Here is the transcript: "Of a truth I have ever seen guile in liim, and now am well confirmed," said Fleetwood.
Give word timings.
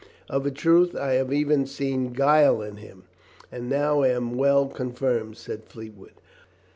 "Of 0.31 0.47
a 0.47 0.49
truth 0.49 0.95
I 0.95 1.11
have 1.13 1.31
ever 1.31 1.67
seen 1.67 2.11
guile 2.13 2.63
in 2.63 2.77
liim, 2.77 3.03
and 3.51 3.69
now 3.69 4.01
am 4.03 4.35
well 4.35 4.65
confirmed," 4.65 5.37
said 5.37 5.65
Fleetwood. 5.65 6.13